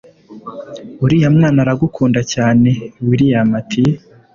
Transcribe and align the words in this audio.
uriya 1.03 1.29
mwana 1.35 1.57
aragukunda 1.63 2.21
cyane 2.33 2.69
william 3.07 3.49
ati 3.61 3.83